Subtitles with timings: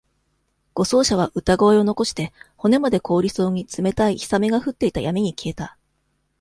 [0.73, 5.77] 護送車は、歌声を残して、骨まで凍りそうに冷たい氷雨が降っていた闇に消えた。